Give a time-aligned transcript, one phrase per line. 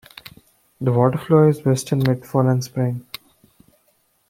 [0.79, 3.05] The water flow is best in mid-fall and spring.